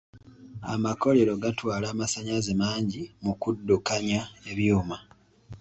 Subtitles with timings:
[0.73, 4.97] Amakolero gatwala amasanyalaze mangi mu kuddukanya ebyuma.